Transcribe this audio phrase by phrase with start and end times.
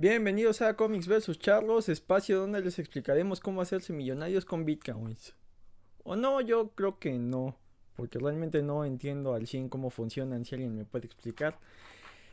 [0.00, 5.34] Bienvenidos a Comics vs Charlos, espacio donde les explicaremos cómo hacerse millonarios con bitcoins.
[6.04, 7.56] O no, yo creo que no,
[7.96, 11.58] porque realmente no entiendo al 100 cómo funcionan, si alguien me puede explicar.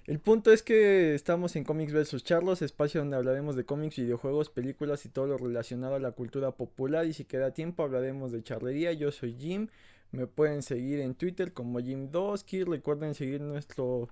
[0.05, 4.51] El punto es que estamos en Comics vs Charlos, espacio donde hablaremos de cómics, videojuegos,
[4.51, 7.07] películas y todo lo relacionado a la cultura popular.
[7.07, 8.93] Y si queda tiempo hablaremos de charlería.
[8.93, 9.69] Yo soy Jim,
[10.11, 12.63] me pueden seguir en Twitter como Jim Dosky.
[12.63, 14.07] Recuerden seguir nuestro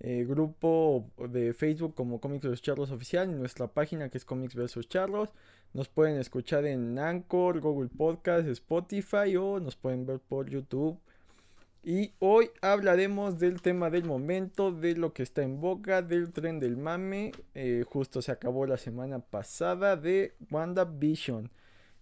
[0.00, 4.54] eh, grupo de Facebook como Comics vs Charlos Oficial y nuestra página que es Comics
[4.54, 5.30] vs Charlos.
[5.74, 10.98] Nos pueden escuchar en Anchor, Google Podcast, Spotify o nos pueden ver por YouTube
[11.90, 16.60] y hoy hablaremos del tema del momento, de lo que está en boca, del tren
[16.60, 17.32] del mame.
[17.54, 21.50] Eh, justo se acabó la semana pasada de WandaVision.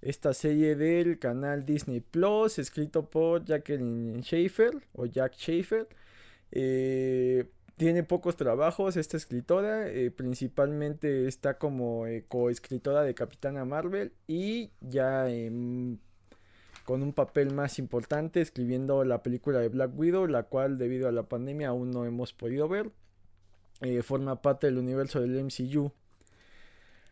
[0.03, 5.87] Esta serie del canal Disney Plus, escrito por Jacqueline Schaefer o Jack Schaefer.
[6.51, 14.71] Eh, tiene pocos trabajos esta escritora, eh, principalmente está como coescritora de Capitana Marvel y
[14.81, 15.27] ya
[16.85, 21.13] con un papel más importante escribiendo la película de Black Widow, la cual debido a
[21.13, 22.91] la pandemia aún no hemos podido ver.
[23.83, 25.93] Eh, forma parte del universo del MCU.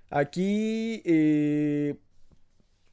[0.08, 1.96] Aquí, eh,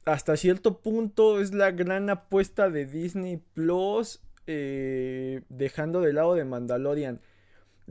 [0.04, 6.44] hasta cierto punto, es la gran apuesta de Disney Plus, eh, dejando de lado de
[6.44, 7.20] Mandalorian.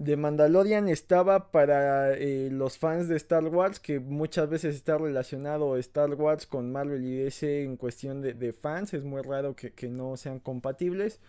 [0.04, 5.78] The Mandalorian estaba para eh, los fans de Star Wars, que muchas veces está relacionado
[5.78, 10.18] Star Wars con Marvel y DC en cuestión de, fans, es muy raro que, no
[10.18, 11.20] sean compatibles,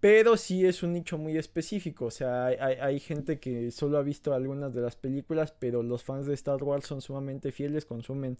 [0.00, 4.32] pero sí es un nicho muy específico, o sea, hay, gente que solo ha visto
[4.34, 8.36] algunas de las películas, pero los fans de Star Wars son sumamente fieles, consumen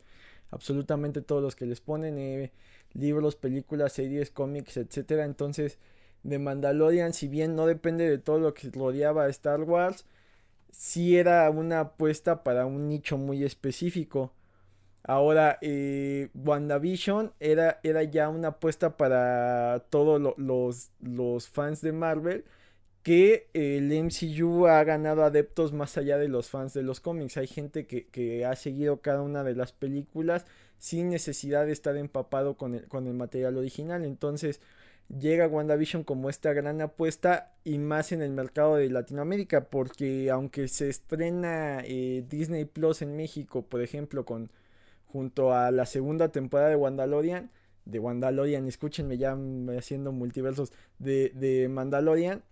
[0.51, 2.53] absolutamente todos los que les ponen, eh,
[2.95, 5.79] libros, películas, series, cómics, etcétera, entonces
[6.29, 10.05] de Mandalorian, si bien no depende de todo lo que rodeaba a Star Wars,
[10.71, 14.33] sí era una apuesta para un nicho muy específico.
[15.05, 22.45] Ahora, eh, WandaVision era, era ya una apuesta para todos los, los fans de Marvel.
[23.03, 27.37] Que el MCU ha ganado adeptos más allá de los fans de los cómics.
[27.39, 30.45] Hay gente que, que ha seguido cada una de las películas
[30.79, 34.05] sin necesidad de estar empapado con el, con el material original.
[34.05, 34.61] Entonces,
[35.09, 40.69] llega WandaVision como esta gran apuesta y más en el mercado de Latinoamérica porque aunque
[40.69, 44.51] se estrena eh, Disney Plus en México por ejemplo con
[45.07, 47.51] junto a la segunda temporada de Mandalorian
[47.87, 49.37] de Mandalorian escúchenme ya
[49.79, 52.43] haciendo multiversos de, de Mandalorian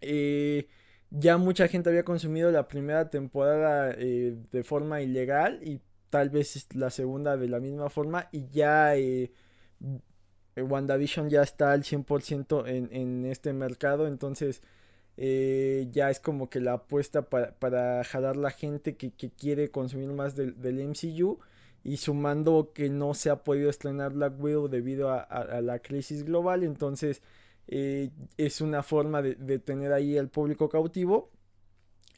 [0.00, 0.66] eh,
[1.10, 5.80] ya mucha gente había consumido la primera temporada eh, de forma ilegal y
[6.10, 8.94] tal vez la segunda de la misma forma y ya
[10.62, 14.62] WandaVision ya está al 100% en, en este mercado, entonces
[15.20, 20.12] eh, ya es como que la apuesta para, para jalar la gente que, quiere consumir
[20.12, 21.40] más del, MCU
[21.82, 26.62] y sumando que no se ha podido estrenar Black Widow debido a, la crisis global,
[26.62, 27.20] entonces
[27.66, 31.30] eh, es una forma de, de tener ahí al público cautivo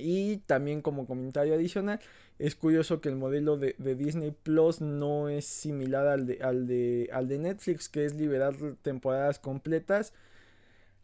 [0.01, 2.01] y también como comentario adicional,
[2.39, 7.11] es curioso que el modelo de, Disney Plus no es similar al de, al, de,
[7.13, 10.15] al de Netflix, que es liberar temporadas completas.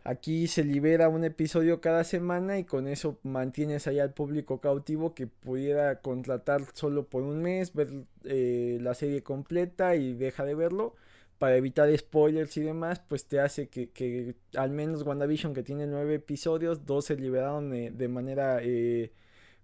[0.06, 5.14] Aquí se libera un episodio cada semana y con eso mantienes ahí al público cautivo
[5.14, 7.88] que pudiera contratar solo por un mes, ver
[8.24, 10.94] eh, la serie completa y deja de verlo.
[11.38, 16.14] Para evitar spoilers y demás, pues te hace que, al menos WandaVision que tiene nueve
[16.14, 18.60] episodios, dos se liberaron de manera...
[18.62, 19.12] Eh,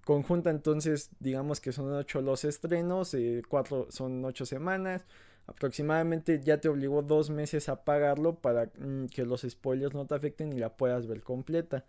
[0.04, 5.04] conjunta, entonces digamos que son ocho los estrenos, eh, cuatro son ocho semanas.
[5.46, 10.14] Aproximadamente ya te obligó dos meses a pagarlo para mm, que los spoilers no te
[10.14, 11.84] afecten y la puedas ver completa.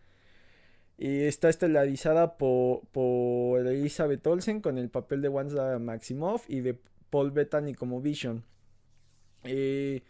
[0.98, 6.80] Y está estelarizada por, por Elizabeth Olsen con el papel de Wanda Maximoff y de
[7.10, 8.44] Paul Bettany como Vision.
[9.44, 10.04] Eh,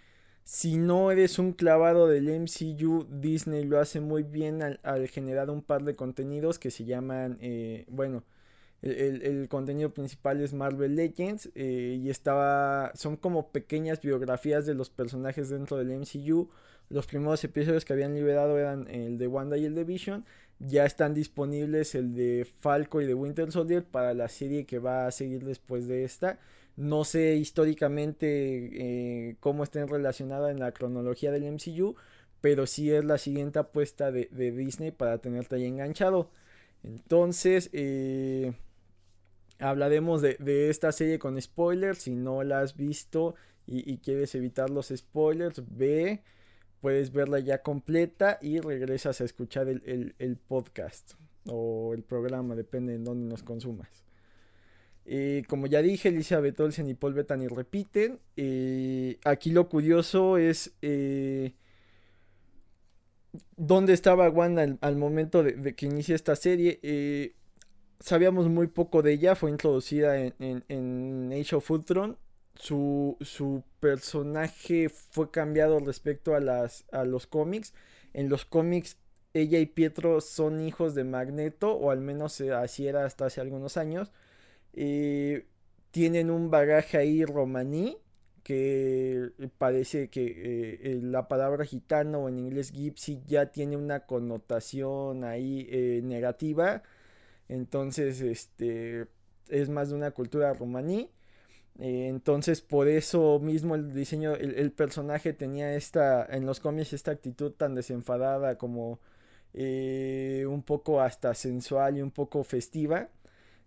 [0.43, 5.61] si no eres un clavado del MCU, Disney lo hace muy bien al, generar un
[5.61, 8.23] par de contenidos que se llaman, eh, bueno,
[8.83, 14.89] el, contenido principal es Marvel Legends eh, y estaba, son como pequeñas biografías de los
[14.89, 16.49] personajes dentro del MCU.
[16.89, 20.25] Los primeros episodios que habían liberado eran el de Wanda y el de Vision.
[20.59, 25.07] Ya están disponibles el de Falco y de Winter Soldier para la serie que va
[25.07, 26.39] a seguir después de esta.
[26.75, 31.95] No sé históricamente eh, cómo estén relacionadas en la cronología del MCU,
[32.41, 36.31] pero sí es la siguiente apuesta de, Disney para tenerte ahí enganchado.
[36.83, 38.53] Entonces, eh,
[39.59, 41.99] hablaremos de, esta serie con spoilers.
[41.99, 43.35] Si no la has visto
[43.67, 46.23] y, quieres evitar los spoilers, ve,
[46.81, 51.13] puedes verla ya completa y regresas a escuchar el, el podcast
[51.45, 54.03] o el programa, depende de dónde nos consumas.
[55.05, 58.19] Eh, como ya dije, Elizabeth Olsen y Paul Bettany repiten.
[59.25, 60.73] aquí lo curioso es
[63.57, 66.79] dónde estaba Wanda al, momento de, que inicia esta serie.
[67.99, 72.17] sabíamos muy poco de ella, fue introducida en, en, en Age of Ultron
[72.55, 77.73] su, su personaje fue cambiado respecto a, las, a los cómics.
[78.13, 78.97] En los cómics
[79.33, 83.41] ella y Pietro son hijos de Magneto, o al menos eh, así era hasta hace
[83.41, 84.11] algunos años.
[84.73, 85.47] Eh,
[85.91, 87.97] tienen un bagaje ahí romaní,
[88.43, 95.23] que parece que eh, la palabra gitano o en inglés gypsy ya tiene una connotación
[95.23, 96.83] ahí negativa.
[97.47, 99.07] Entonces, este
[99.49, 101.09] es más de una cultura romaní.
[101.79, 107.11] Eh, entonces por eso mismo el diseño, el, personaje tenía esta, en los cómics esta
[107.11, 108.99] actitud tan desenfadada como
[109.53, 113.09] eh, un poco hasta sensual y un poco festiva.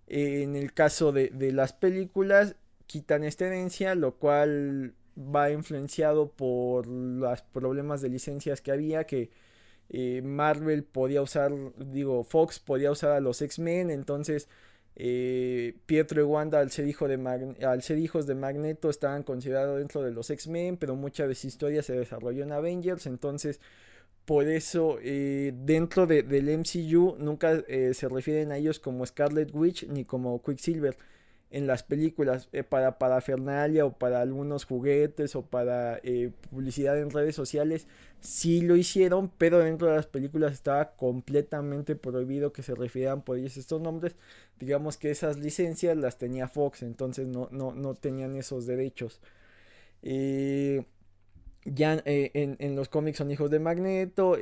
[0.07, 2.57] Eh, en el caso de, las películas
[2.87, 9.31] quitan esta herencia, lo cual va influenciado por los problemas de licencias que había, que
[10.23, 14.49] Marvel podía usar, digo, Fox podía usar a los X-Men, entonces
[14.99, 17.09] eh, Pietro y Wanda, al ser, hijos
[18.27, 22.45] de Magneto, estaban considerados dentro de los X-Men, pero mucha de su historia se desarrolló
[22.45, 23.07] en Avengers.
[23.07, 23.61] Entonces,
[24.27, 29.87] por eso, eh, dentro del MCU, nunca eh, se refieren a ellos como Scarlet Witch
[29.89, 30.97] ni como Quicksilver
[31.51, 37.11] en las películas eh, para parafernalia o para algunos juguetes o para eh, publicidad en
[37.11, 37.87] redes sociales
[38.21, 43.39] sí lo hicieron pero dentro de las películas estaba completamente prohibido que se refieran por
[43.39, 44.17] ellos estos nombres.
[44.59, 49.21] Digamos que esas licencias las tenía Fox entonces no, no, no tenían esos derechos.
[50.03, 50.85] Eh,
[51.75, 54.37] ya en, en, los cómics son hijos de Magneto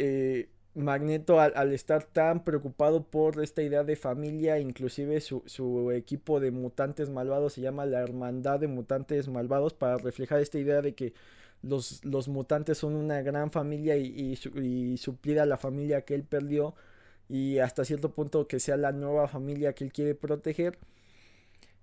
[0.74, 7.10] Magneto al, estar tan preocupado por esta idea de familia, inclusive su, equipo de mutantes
[7.10, 11.14] malvados se llama la Hermandad de Mutantes Malvados para reflejar esta idea de que
[11.62, 16.24] los, los mutantes son una gran familia y, y, suplir a la familia que él
[16.24, 16.74] perdió
[17.28, 20.78] y hasta cierto punto que sea la nueva familia que él quiere proteger.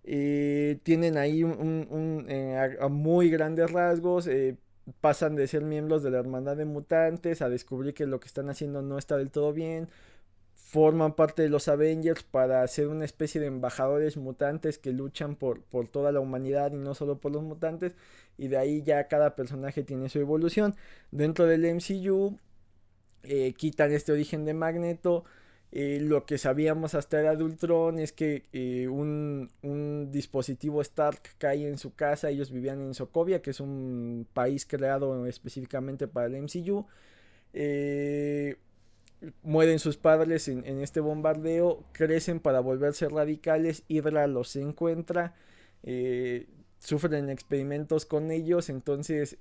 [0.04, 4.28] Eh, tienen ahí un, eh, a, muy grandes rasgos.
[4.28, 4.58] Eh,
[5.00, 8.50] pasan de ser miembros de la hermandad de mutantes a descubrir que lo que están
[8.50, 9.90] haciendo no está del todo bien.
[10.56, 15.62] Forman parte de los Avengers para ser una especie de embajadores mutantes que luchan por,
[15.64, 17.94] por toda la humanidad y no solo por los mutantes.
[18.38, 20.76] Y de ahí ya cada personaje tiene su evolución.
[21.12, 22.38] Dentro del MCU
[23.24, 25.26] eh, quitan este origen de Magneto
[25.74, 29.50] eh, lo que sabíamos hasta era de Ultron es que eh, un,
[30.12, 32.30] dispositivo Stark cae en su casa.
[32.30, 36.86] Ellos vivían en Sokovia, que es un país creado específicamente para el MCU.
[37.54, 38.58] Eh,
[39.44, 43.84] mueren sus padres en, este bombardeo, crecen para volverse radicales.
[43.88, 45.36] Hydra los encuentra,
[46.80, 48.70] sufren experimentos con ellos.
[48.70, 49.38] Entonces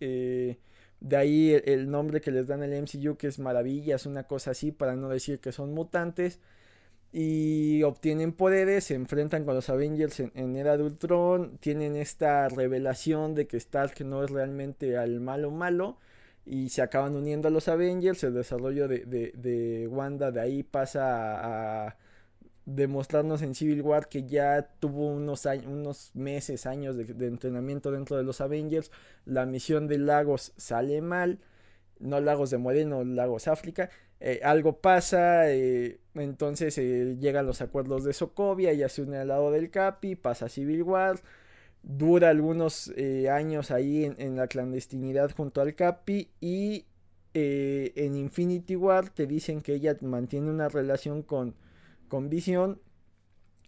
[1.00, 4.72] de ahí el, nombre que les dan el MCU, que es Maravillas, una cosa así,
[4.72, 6.40] para no decir que son mutantes.
[7.12, 11.58] Y obtienen poderes, se enfrentan con los Avengers en, Era de Ultron.
[11.58, 15.98] Tienen esta revelación de que Stark no es realmente al malo malo.
[16.46, 18.22] Y se acaban uniendo a los Avengers.
[18.24, 21.96] El desarrollo de, de Wanda de ahí pasa a
[22.66, 28.24] demostrarnos en Civil War que ya tuvo unos, unos meses, años de, entrenamiento dentro de
[28.24, 28.90] los Avengers.
[29.24, 31.40] La misión de Lagos sale mal,
[31.98, 33.90] no Lagos de Moreno, Lagos África.
[34.20, 39.28] Eh, algo pasa, eh, entonces eh, llegan los acuerdos de Sokovia, ya se une al
[39.28, 41.20] lado del Capi, pasa Civil War.
[41.82, 42.92] Dura algunos
[43.30, 46.84] años ahí en, en, la clandestinidad junto al Capi y
[47.32, 51.54] en Infinity War te dicen que ella mantiene una relación con,
[52.10, 52.78] con Visión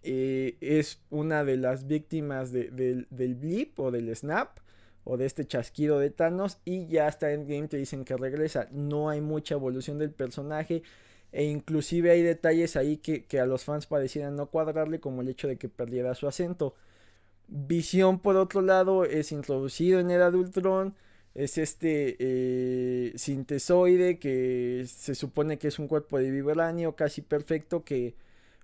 [0.02, 4.58] eh, es una de las víctimas del blip o del snap
[5.04, 8.68] o de este chasquido de Thanos y ya hasta en game te dicen que regresa.
[8.72, 10.82] No hay mucha evolución del personaje
[11.32, 15.48] e inclusive hay detalles ahí que, a los fans parecieran no cuadrarle como el hecho
[15.48, 16.74] de que perdiera su acento.
[17.48, 20.94] Visión por otro lado es introducido en Era de Ultron.
[21.34, 27.84] Es este eh, sintesoide que se supone que es un cuerpo de vibranio casi perfecto
[27.84, 28.14] que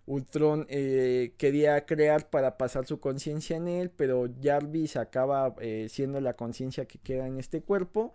[0.08, 6.20] Ultron eh, quería crear para pasar su conciencia en él, pero Jarvis acaba eh, siendo
[6.22, 8.14] la conciencia que queda en este cuerpo.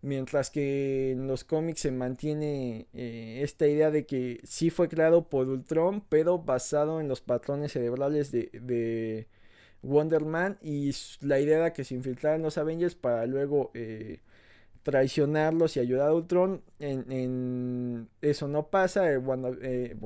[0.00, 5.28] Mientras que en los cómics se mantiene eh, esta idea de que sí fue creado
[5.28, 9.26] por Ultron, pero basado en los patrones cerebrales de, de
[9.82, 10.58] Wonder Man.
[10.62, 13.72] Y la idea era que se infiltraran los Avengers para luego
[14.84, 16.62] traicionarlos y ayudar a Ultron.
[16.78, 19.10] En, eso no pasa.
[19.12, 19.20] Eh,
[19.62, 19.96] eh.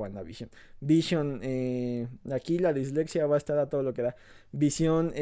[0.79, 4.15] Vision, eh, aquí la dislexia va a estar a todo lo que da.
[4.51, 5.13] Vision,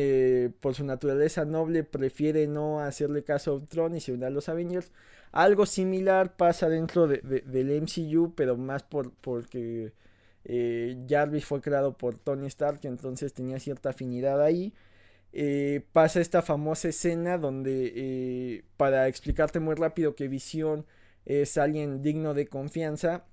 [0.61, 4.91] por su naturaleza noble, prefiere no hacerle caso a Ultron y se a los Avengers.
[5.31, 9.91] Algo similar pasa dentro de, del MCU, pero más por, porque
[11.09, 14.73] Jarvis fue creado por Tony Stark, entonces tenía cierta afinidad ahí.
[15.39, 20.87] Eh, pasa esta famosa escena donde, eh, para explicarte muy rápido que Visión
[21.25, 23.23] es alguien digno de confianza,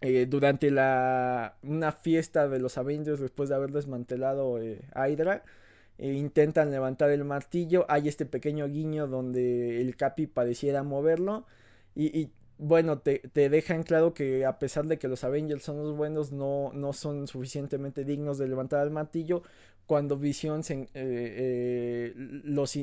[0.00, 4.58] eh, durante la, una fiesta de los Avengers después de haber desmantelado
[4.94, 5.44] Hydra,
[5.98, 11.46] intentan levantar el martillo, hay este pequeño guiño donde el Capi pareciera moverlo
[11.94, 15.94] y, bueno, te, te, dejan claro que a pesar de que los Avengers son los
[15.94, 19.42] buenos, no, no son suficientemente dignos de levantar el martillo,
[19.86, 22.14] cuando Visión eh, eh,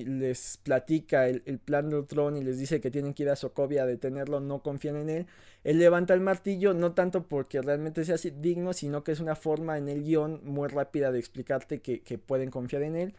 [0.05, 3.83] les platica el, plan de Ultron y les dice que tienen que ir a Sokovia
[3.83, 5.27] a detenerlo, no confían en él.
[5.63, 9.77] Él levanta el martillo, no tanto porque realmente sea digno, sino que es una forma
[9.77, 13.13] en el guion muy rápida de explicarte que, pueden confiar en él.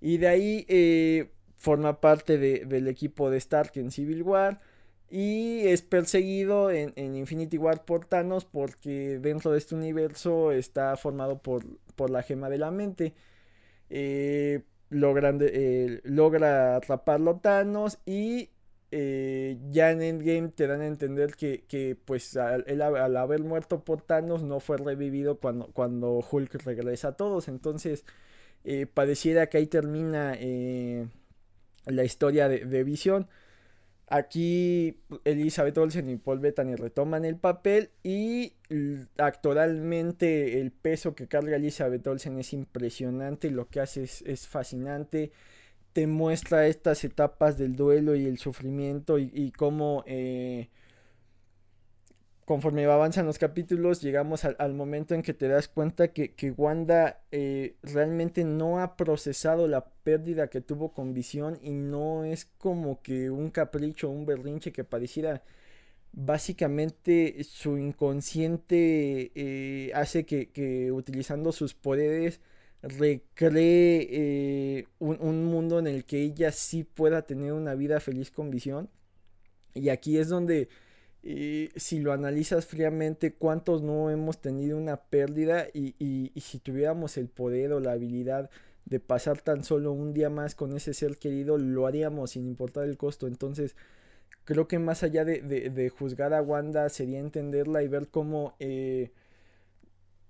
[0.00, 4.60] Y de ahí eh, forma parte del equipo de Stark en Civil War.
[5.10, 11.40] Y es perseguido en, Infinity War por Thanos porque dentro de este universo está formado
[11.40, 11.64] por,
[11.96, 13.14] por la gema de la mente.
[13.90, 18.50] Eh, eh, logra atraparlo Thanos y
[18.90, 24.02] eh, ya en Endgame te dan a entender que, pues al, al, haber muerto por
[24.02, 27.48] Thanos no fue revivido cuando, cuando Hulk regresa a todos.
[27.48, 28.04] Entonces
[28.94, 30.36] pareciera que ahí termina
[31.86, 33.28] la historia de, de Visión.
[34.10, 38.54] Aquí Elizabeth Olsen y Paul Bettany retoman el papel y
[39.18, 45.30] actualmente el peso que carga Elizabeth Olsen es impresionante, lo que hace es, fascinante,
[45.92, 50.70] te muestra estas etapas del duelo y el sufrimiento y, cómo eh,
[52.48, 57.76] conforme avanzan los capítulos, llegamos al, momento en que te das cuenta que, Wanda eh,
[57.82, 63.28] realmente no ha procesado la pérdida que tuvo con visión y no es como que
[63.28, 65.42] un capricho, un berrinche que pareciera
[66.12, 72.40] básicamente su inconsciente eh, hace que, utilizando sus poderes
[72.80, 78.30] recree eh, un, un, mundo en el que ella sí pueda tener una vida feliz
[78.30, 78.88] con visión.
[79.74, 80.70] Y aquí es donde
[81.28, 85.66] y si lo analizas fríamente, ¿cuántos no hemos tenido una pérdida?
[85.74, 88.48] Y, si tuviéramos el poder o la habilidad
[88.86, 92.84] de pasar tan solo un día más con ese ser querido, lo haríamos sin importar
[92.84, 93.26] el costo.
[93.26, 93.76] Entonces,
[94.44, 99.12] creo que más allá de, juzgar a Wanda, sería entenderla y ver cómo, eh,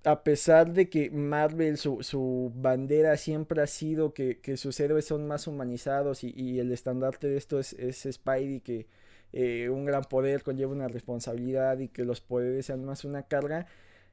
[0.02, 5.47] a pesar de que Marvel, su, bandera siempre ha sido que, sus héroes son más
[5.47, 8.88] humanizados y, el estandarte de esto es, es Spidey que
[9.32, 13.66] eh, un gran poder conlleva una responsabilidad y que los poderes sean más una carga.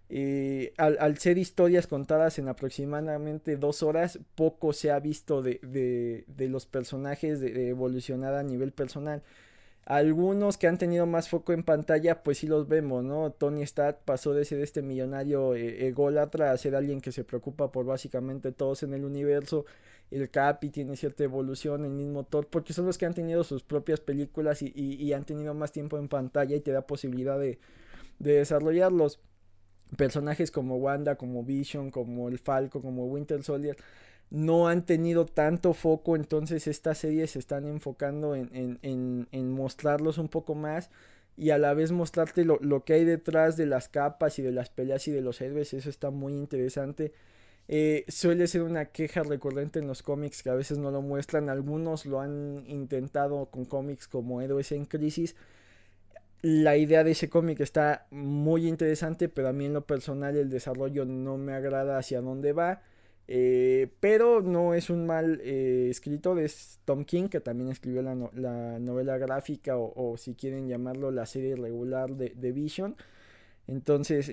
[0.07, 6.65] Eh, al, ser historias contadas en aproximadamente dos horas, poco se ha visto de, los
[6.65, 9.23] personajes de, evolucionar a nivel personal.
[9.85, 13.31] Algunos que han tenido más foco en pantalla, pues sí los vemos, ¿no?
[13.31, 17.71] Tony Stark pasó de ser este millonario eh, ególatra a ser alguien que se preocupa
[17.71, 19.65] por básicamente todos en el universo
[20.11, 23.63] el Capi tiene cierta evolución, el mismo Thor, porque son los que han tenido sus
[23.63, 27.59] propias películas y, han tenido más tiempo en pantalla y te da posibilidad de,
[28.19, 29.19] desarrollarlos.
[29.97, 33.77] Personajes como Wanda, como Vision, como el Falco, como Winter Soldier,
[34.31, 40.55] no han tenido tanto foco, entonces estas series se están enfocando en, mostrarlos un poco
[40.55, 40.89] más
[41.37, 44.51] y a la vez mostrarte lo, lo, que hay detrás de las capas y de
[44.51, 47.13] las peleas y de los héroes, eso está muy interesante.
[47.67, 51.49] Eh, suele ser una queja recurrente en los cómics que a veces no lo muestran.
[51.49, 55.35] Algunos lo han intentado con cómics como Héroes en Crisis.
[56.41, 60.49] La idea de ese cómic está muy interesante, pero a mí en lo personal el
[60.49, 62.83] desarrollo no me agrada hacia dónde va.
[63.27, 68.13] Eh, pero no es un mal eh, escritor, es Tom King, que también escribió la,
[68.79, 72.95] novela gráfica o, si quieren llamarlo la serie regular de, de Vision.
[73.67, 74.29] Entonces,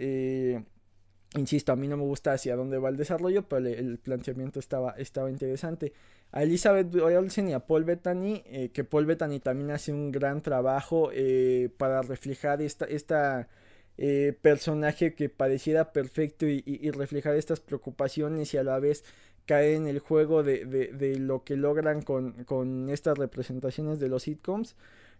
[1.35, 4.91] Insisto, a mí no me gusta hacia dónde va el desarrollo, pero el planteamiento estaba,
[4.99, 5.95] estaba interesante.
[6.31, 10.43] A Elizabeth Olsen y a Paul Bettany, eh, que Paul Bettany también hace un gran
[10.43, 13.49] trabajo eh, para reflejar esta, esta
[13.97, 19.05] eh, personaje que pareciera perfecto y, reflejar estas preocupaciones y a la vez
[19.47, 24.77] caer en el juego de, lo que logran con, estas representaciones de los sitcoms.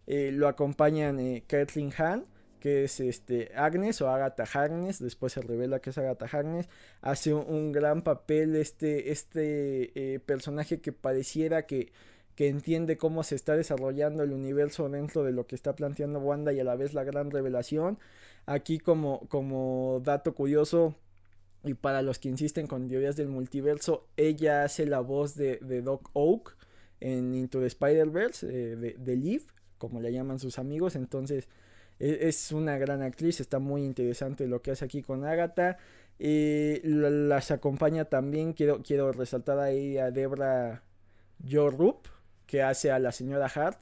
[0.07, 2.27] lo acompañan Kathleen Hahn
[2.63, 6.69] que es este Agnes o Agatha Harkness, después se revela que es Agatha Harkness,
[7.01, 11.93] hace un, gran papel este, este eh, personaje que pareciera que,
[12.37, 16.53] que entiende cómo se está desarrollando el universo dentro de lo que está planteando Wanda
[16.53, 17.99] y a la vez la gran revelación.
[18.47, 20.95] Aquí como, como dato curioso,
[21.65, 26.11] y para los que insisten con teorías del multiverso, ella hace la voz de, Doc
[26.13, 26.57] Oak
[27.01, 29.47] en Into the Spider-Verse, eh, de, de Liv,
[29.79, 30.95] como le llaman sus amigos.
[30.95, 31.49] Entonces,
[32.03, 35.79] es una gran actriz, está muy interesante lo que hace aquí con Agatha.
[36.19, 40.83] Eh, las acompaña también, quiero, quiero resaltar ahí a Debra
[41.49, 42.07] Jorup,
[42.47, 43.79] que hace a la señora Hart.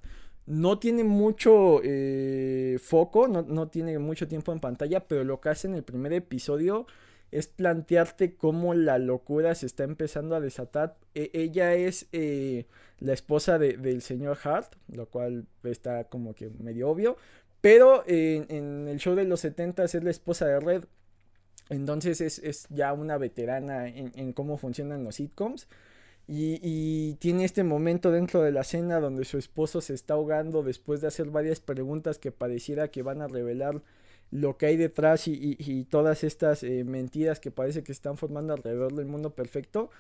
[0.47, 5.51] No tiene mucho eh, foco, no, no, tiene mucho tiempo en pantalla, pero lo que
[5.51, 6.87] hace en el primer episodio
[7.31, 10.97] es plantearte cómo la locura se está empezando a desatar.
[11.15, 12.67] E, ella es eh,
[12.99, 17.17] la esposa del señor Hart, lo cual está como que medio obvio,
[17.61, 20.85] pero en, el show de los 70 es la esposa de Red.
[21.69, 25.69] Entonces es, ya una veterana en, cómo funcionan los sitcoms.
[26.27, 31.01] Y, tiene este momento dentro de la cena donde su esposo se está ahogando después
[31.01, 33.83] de hacer varias preguntas que pareciera que van a revelar
[34.31, 38.95] lo que hay detrás y, todas estas eh, mentiras que parece que están formando alrededor
[38.95, 39.91] del mundo perfecto.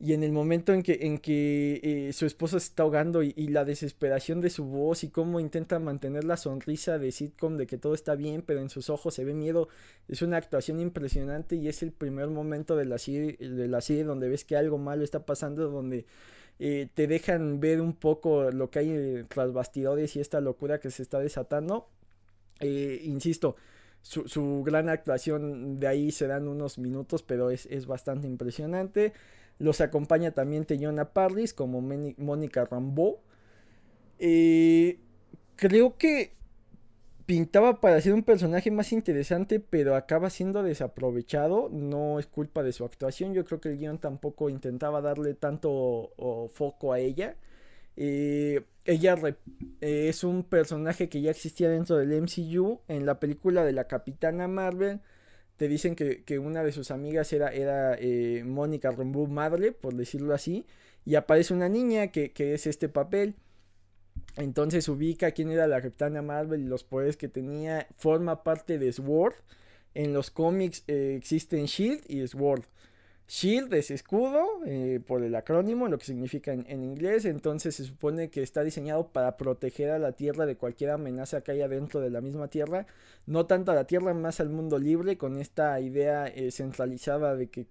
[0.00, 3.32] Y en el momento en que, en que eh, su esposo se está ahogando y,
[3.48, 7.78] la desesperación de su voz y cómo intenta mantener la sonrisa de sitcom de que
[7.78, 9.68] todo está bien, pero en sus ojos se ve miedo,
[10.08, 14.04] es una actuación impresionante y es el primer momento de la serie, de la serie
[14.04, 16.06] donde ves que algo malo está pasando, donde
[16.58, 20.80] eh, te dejan ver un poco lo que hay eh, tras bastidores y esta locura
[20.80, 21.88] que se está desatando.
[22.60, 23.56] insisto,
[24.02, 29.12] su, su, gran actuación de ahí se dan unos minutos, pero es, es bastante impresionante.
[29.58, 33.18] Los acompaña también Teyona Parris como Mónica Rambeau.
[34.18, 34.98] Eh,
[35.56, 36.34] creo que
[37.26, 41.68] pintaba para ser un personaje más interesante, pero acaba siendo desaprovechado.
[41.70, 43.32] No es culpa de su actuación.
[43.34, 46.12] Yo creo que el guion tampoco intentaba darle tanto
[46.52, 47.36] foco a ella.
[47.96, 49.16] Eh, ella
[49.80, 52.80] eh, es un personaje que ya existía dentro del MCU.
[52.88, 55.00] En la película de la Capitana Marvel
[55.56, 60.34] te dicen que, una de sus amigas era, era eh, Mónica Rambeau madre, por decirlo
[60.34, 60.66] así,
[61.04, 63.34] y aparece una niña que, es este papel.
[64.36, 67.86] Entonces ubica quién era la Capitana Marvel y los poderes que tenía.
[67.96, 69.34] Forma parte de Sword.
[69.94, 72.64] En los cómics eh, existen Shield y Sword.
[73.26, 77.24] Shield es escudo, eh, por el acrónimo, lo que significa en, inglés.
[77.24, 81.52] Entonces se supone que está diseñado para proteger a la Tierra de cualquier amenaza que
[81.52, 82.86] haya dentro de la misma Tierra.
[83.26, 87.48] No tanto a la Tierra, más al mundo libre, con esta idea eh, centralizada de
[87.48, 87.66] que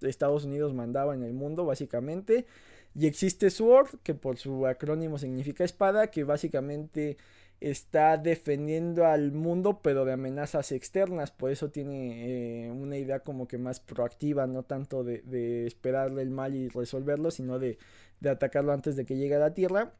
[0.00, 2.46] Estados Unidos mandaba en el mundo, básicamente.
[2.94, 7.18] Y existe SWORD, que por su acrónimo significa espada, que básicamente
[7.70, 11.30] está defendiendo al mundo pero de amenazas externas.
[11.30, 16.30] Por eso tiene eh, una idea como que más proactiva no tanto de, esperarle el
[16.30, 17.78] mal y resolverlo sino de,
[18.28, 19.94] atacarlo antes de que llegue a la tierra.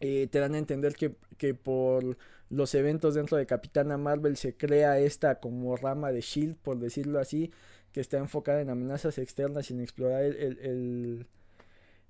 [0.00, 2.18] Eh, te dan a entender que, que, por
[2.50, 7.20] los eventos dentro de Capitana Marvel se crea esta como rama de Shield por decirlo
[7.20, 7.52] así
[7.92, 11.26] que está enfocada en amenazas externas sin explorar el, el,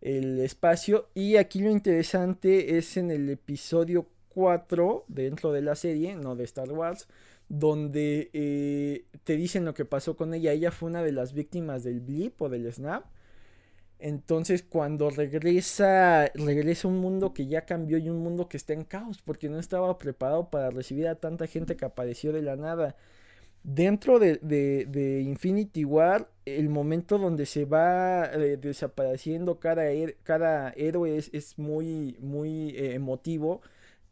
[0.00, 1.08] el espacio.
[1.14, 6.44] Y aquí lo interesante es en el episodio 4 dentro de la serie, no de
[6.44, 7.08] Star Wars,
[7.48, 10.52] donde eh, te dicen lo que pasó con ella.
[10.52, 13.04] Ella fue una de las víctimas del blip o del snap.
[13.98, 18.84] Entonces cuando regresa, regresa un mundo que ya cambió y un mundo que está en
[18.84, 22.96] caos porque no estaba preparado para recibir a tanta gente que apareció de la nada.
[23.64, 29.84] Dentro de, de, Infinity War, el momento donde se va eh, desapareciendo cada,
[30.24, 33.60] cada héroe es, muy, muy eh, emotivo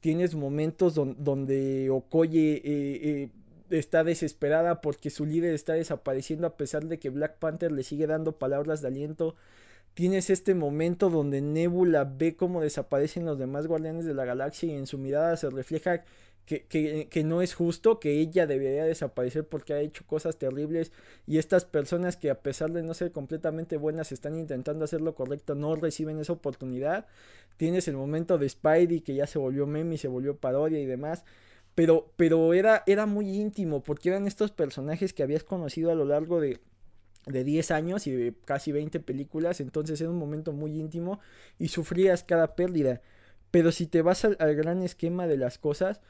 [0.00, 3.30] tienes momentos donde Okoye eh, eh,
[3.70, 8.06] está desesperada porque su líder está desapareciendo a pesar de que Black Panther le sigue
[8.06, 9.36] dando palabras de aliento.
[9.94, 14.76] Tienes este momento donde Nebula ve cómo desaparecen los demás guardianes de la galaxia y
[14.76, 16.04] en su mirada se refleja
[16.58, 20.90] que, no es justo, que ella debería desaparecer porque ha hecho cosas terribles
[21.26, 25.14] y estas personas que a pesar de no ser completamente buenas están intentando hacer lo
[25.14, 27.06] correcto no reciben esa oportunidad.
[27.56, 30.86] Tienes el momento de Spidey que ya se volvió meme y se volvió parodia y
[30.86, 31.24] demás.
[31.76, 36.04] Pero, pero era, era muy íntimo porque eran estos personajes que habías conocido a lo
[36.04, 36.58] largo de,
[37.26, 41.20] de 10 años y de casi 20 películas, entonces era un momento muy íntimo
[41.58, 43.02] y sufrías cada pérdida.
[43.52, 46.00] Pero si te vas al gran esquema de las cosas,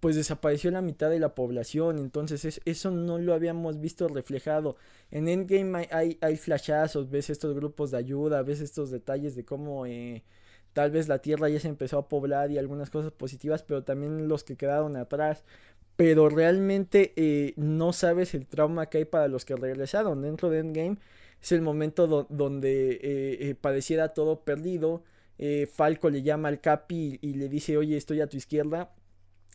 [0.00, 4.76] pues desapareció la mitad de la población, entonces eso no lo habíamos visto reflejado.
[5.10, 9.86] En Endgame hay, hay, flashazos, ves estos grupos de ayuda, ves estos detalles de cómo
[9.86, 10.24] eh,
[10.72, 14.28] tal vez la Tierra ya se empezó a poblar y algunas cosas positivas, pero también
[14.28, 15.44] los que quedaron atrás.
[15.96, 20.22] Pero realmente eh, no sabes el trauma que hay para los que regresaron.
[20.22, 20.98] Dentro de Endgame
[21.40, 25.04] es el momento donde eh, pareciera todo perdido
[25.38, 28.94] eh, Falco le llama al Capi y, le dice, oye, estoy a tu izquierda.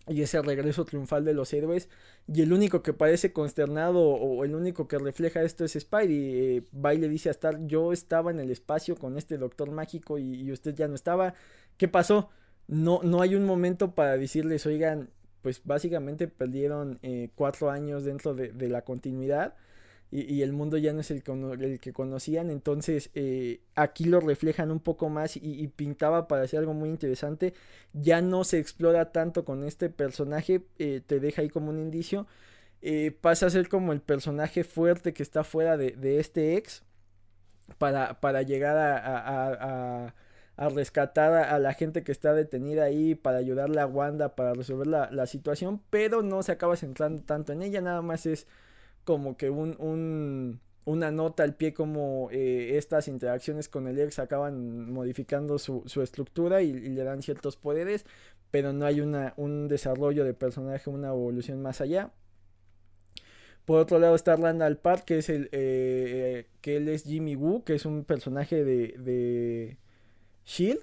[0.10, 1.88] Y ese regreso triunfal de los héroes.
[2.28, 6.58] Y el único que parece consternado o el único que refleja esto es Spidey.
[6.58, 9.72] Eh, va y le dice a Star, yo estaba en el espacio con este doctor
[9.72, 11.36] mágico y, usted ya no estaba.
[11.78, 12.30] ¿Qué pasó?
[12.68, 15.10] No, no hay un momento para decirles, oigan,
[15.42, 19.56] pues básicamente perdieron eh, cuatro años dentro de, de la continuidad
[20.12, 21.24] y, el mundo ya no es el,
[21.62, 22.50] el que conocían.
[22.50, 27.54] Entonces eh, aquí lo reflejan un poco más y, pintaba para hacer algo muy interesante.
[27.94, 32.28] Ya no se explora tanto con este personaje, eh, te deja ahí como un indicio.
[32.82, 36.84] Eh, pasa a ser como el personaje fuerte que está fuera de, este ex
[37.78, 40.08] para, para llegar a,
[40.58, 44.88] a, rescatar a, la gente que está detenida ahí, para ayudarle a Wanda, para resolver
[44.88, 48.48] la, la situación, pero no se acaba centrando tanto en ella, nada más es
[49.04, 54.92] como que un, una nota al pie como eh, estas interacciones con el ex acaban
[54.92, 58.06] modificando su, estructura y, le dan ciertos poderes,
[58.52, 62.12] pero no hay una, un desarrollo de personaje, una evolución más allá.
[63.66, 67.64] Por otro lado está Randall Park, que es el eh, que él es Jimmy Woo,
[67.64, 69.78] que es un personaje de, de
[70.46, 70.82] Shield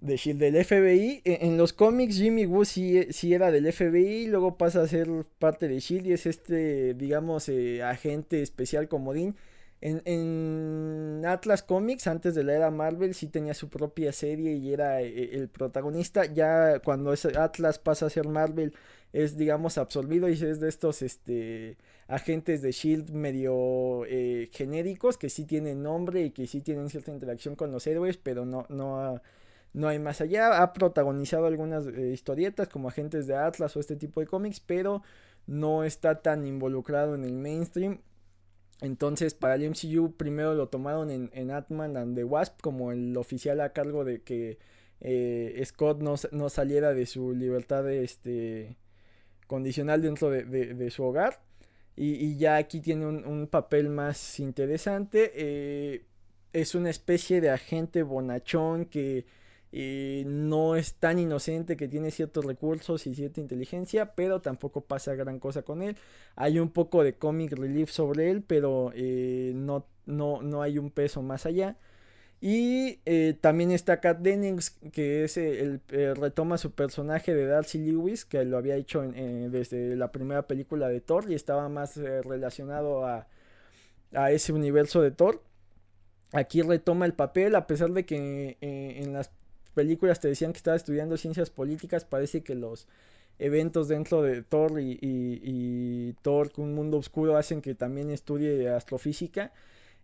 [0.00, 1.22] de Shield del FBI.
[1.24, 5.08] En, los cómics Jimmy Woo sí, era del FBI, luego pasa a ser
[5.38, 9.36] parte de Shield y es este, digamos, eh, agente especial comodín.
[9.82, 14.72] En, en, Atlas Comics, antes de la era Marvel, sí tenía su propia serie y
[14.72, 16.26] era eh, el protagonista.
[16.26, 18.74] Ya cuando ese Atlas pasa a ser Marvel,
[19.12, 21.76] es, digamos, absorbido y es de estos este,
[22.08, 27.10] agentes de Shield medio eh, genéricos que sí tienen nombre y que sí tienen cierta
[27.10, 29.20] interacción con los héroes, pero no, no,
[29.72, 30.62] no hay más allá.
[30.62, 35.02] Ha protagonizado algunas eh, historietas como Agentes de Atlas o este tipo de cómics, pero
[35.46, 38.00] no está tan involucrado en el mainstream.
[38.80, 43.16] Entonces, para el MCU, primero lo tomaron en, en Atman and the Wasp como el
[43.16, 44.58] oficial a cargo de que
[45.00, 48.76] eh, Scott no, no, saliera de su libertad este,
[49.46, 51.42] condicional dentro de, su hogar.
[51.96, 55.32] Y, ya aquí tiene un, papel más interesante.
[55.34, 56.06] Eh,
[56.52, 59.26] es una especie de agente bonachón que
[59.72, 65.38] no es tan inocente que tiene ciertos recursos y cierta inteligencia, pero tampoco pasa gran
[65.38, 65.96] cosa con él.
[66.36, 70.90] Hay un poco de comic relief sobre él, pero eh, no, no, no, hay un
[70.90, 71.76] peso más allá.
[72.40, 77.78] Y eh, también está Kat Dennings, que es eh, el, retoma su personaje de Darcy
[77.78, 83.06] Lewis, que lo había hecho desde la primera película de Thor y estaba más relacionado
[83.06, 83.28] a,
[84.14, 85.42] a ese universo de Thor
[86.32, 89.32] aquí retoma el papel, a pesar de que en las
[89.70, 92.86] películas te decían que estaba estudiando ciencias políticas, parece que los
[93.40, 99.52] eventos dentro de Thor y, y, Thor, un mundo oscuro, hacen que también estudie astrofísica.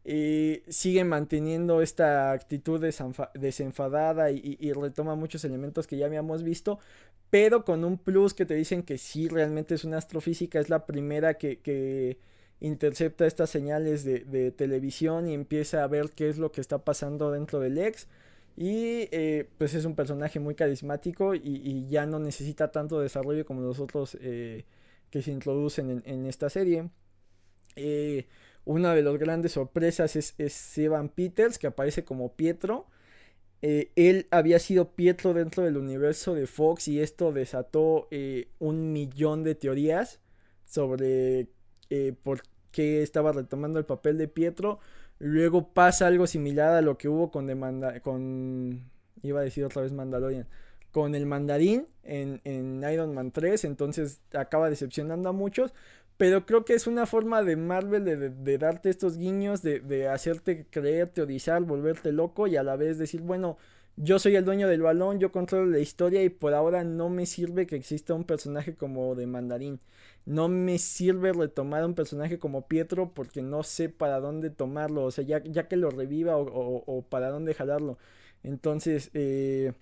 [0.05, 2.81] Eh, sigue manteniendo esta actitud
[3.35, 6.79] desenfadada y, retoma muchos elementos que ya habíamos visto,
[7.29, 10.87] pero con un plus que te dicen que sí, realmente es una astrofísica, es la
[10.87, 12.19] primera que,
[12.59, 16.79] intercepta estas señales de, de, televisión y empieza a ver qué es lo que está
[16.79, 18.09] pasando dentro del ex.
[18.57, 23.61] Y eh, pues es un personaje muy carismático y, ya no necesita tanto desarrollo como
[23.61, 24.65] los otros eh,
[25.11, 26.89] que se introducen en, esta serie.
[27.77, 28.27] Eh,
[28.65, 32.87] una de las grandes sorpresas es, es, Evan Peters, que aparece como Pietro.
[33.61, 38.09] él había sido Pietro dentro del universo de Fox y esto desató
[38.59, 40.21] un millón de teorías
[40.65, 41.49] sobre
[42.23, 44.81] por qué estaba retomando el papel de Pietro.
[45.19, 48.91] Luego pasa algo similar a lo que hubo con, demanda, con
[49.23, 50.47] iba a decir otra vez Mandalorian,
[50.93, 55.75] con el mandarín en, en Iron Man 3, entonces acaba decepcionando a muchos,
[56.17, 60.67] pero creo que es una forma de Marvel de, darte estos guiños, de, de, hacerte
[60.71, 63.59] creer, teorizar, volverte loco y a la vez decir, bueno,
[63.97, 67.27] yo soy el dueño del balón, yo controlo la historia y por ahora no me
[67.27, 69.81] sirve que exista un personaje como de mandarín.
[70.27, 75.11] No me sirve retomar un personaje como Pietro porque no sé para dónde tomarlo, o
[75.11, 77.99] sea, ya, ya que lo reviva o, para dónde jalarlo.
[78.43, 79.73] Entonces, eh,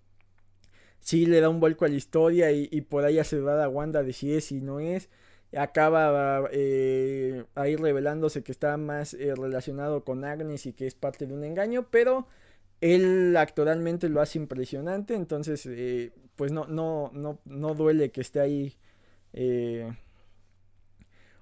[1.01, 4.03] sí le da un vuelco a la historia y, por ahí se va a Wanda
[4.03, 5.11] de si es y no es.
[5.57, 11.27] Acaba eh, ahí revelándose que está más eh, relacionado con Agnes y que es parte
[11.27, 12.27] de un engaño, pero
[12.81, 18.41] él actualmente lo hace impresionante, entonces eh, pues no, no, no, no duele que esté
[18.41, 18.77] ahí.
[19.33, 19.91] Eh,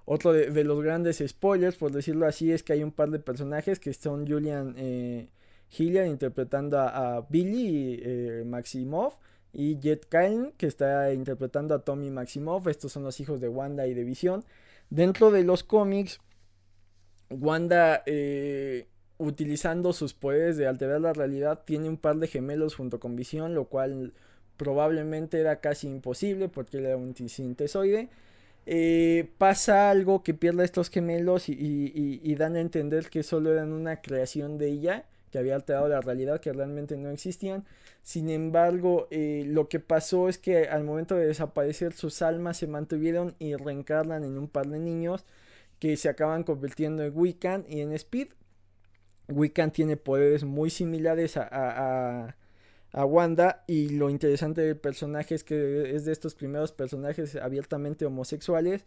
[0.05, 3.79] otro de, los grandes spoilers, por decirlo así, es que hay un par de personajes
[3.79, 5.29] que son Julian eh,
[5.77, 9.13] Hilliard interpretando a, Billy eh, Maximov
[9.53, 12.67] y Jet Kyle que está interpretando a Tommy Maximov.
[12.67, 14.43] Estos son los hijos de Wanda y de Vision.
[14.89, 16.19] Dentro de los cómics,
[17.29, 18.03] Wanda
[19.17, 23.55] utilizando sus poderes de alterar la realidad, tiene un par de gemelos junto con Visión,
[23.55, 24.13] lo cual
[24.57, 28.09] probablemente era casi imposible porque era un sintesoide.
[28.65, 34.01] Eh, pasa algo que pierde estos gemelos y, dan a entender que solo eran una
[34.01, 37.65] creación de ella, que había alterado la realidad, que realmente no existían.
[38.03, 42.67] Sin embargo, eh, lo que pasó es que al momento de desaparecer sus almas se
[42.67, 45.25] mantuvieron y reencarnan en un par de niños
[45.79, 48.29] que se acaban convirtiendo en Wiccan y en Speed.
[49.29, 52.35] Wiccan tiene poderes muy similares a a
[52.93, 58.85] Wanda y lo interesante del personaje es que es de estos primeros personajes abiertamente homosexuales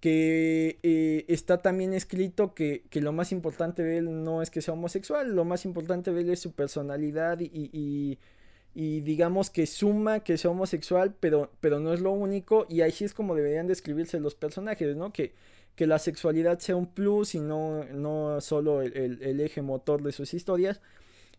[0.00, 4.74] que eh, está también escrito que, lo más importante de él no es que sea
[4.74, 8.18] homosexual, lo más importante de él es su personalidad y,
[8.74, 13.04] y, digamos que suma que sea homosexual, pero, pero no es lo único y así
[13.04, 15.12] es como deberían describirse los personajes, ¿no?
[15.12, 15.34] Que,
[15.74, 20.12] que la sexualidad sea un plus y no, no solo el, el eje motor de
[20.12, 20.80] sus historias.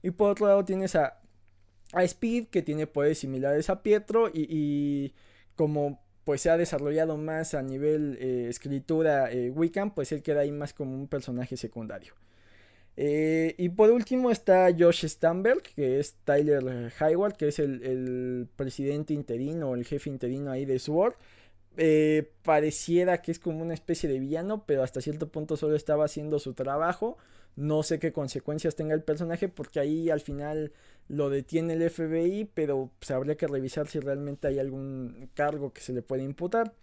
[0.01, 1.19] Y por otro lado tienes a,
[1.93, 5.13] a Speed, que tiene poderes similares a Pietro, y,
[5.55, 10.41] como pues se ha desarrollado más a nivel eh, escritura eh, Wiccan, pues él queda
[10.41, 12.13] ahí más como un personaje secundario.
[12.97, 19.15] Eh, y por último está Josh Stamberg, que es Tyler Hayward, que es el, presidente
[19.15, 21.15] interino o el jefe interino ahí de SWORD.
[22.43, 26.37] pareciera que es como una especie de villano, pero hasta cierto punto solo estaba haciendo
[26.37, 27.17] su trabajo.
[27.55, 30.71] No sé qué consecuencias tenga el personaje porque ahí al final
[31.07, 35.81] lo detiene el FBI, pero se habría que revisar si realmente hay algún cargo que
[35.81, 36.73] se le puede imputar.